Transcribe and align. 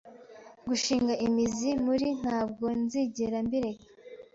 gushinga 0.67 1.13
imizi 1.27 1.69
muri 1.85 2.07
ntabwo 2.21 2.65
nzigera 2.81 3.37
mbireka 3.45 3.85